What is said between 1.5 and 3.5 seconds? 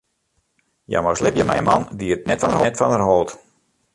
in man dy't net fan har hold.